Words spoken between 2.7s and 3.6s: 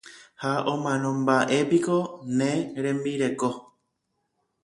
rembireko.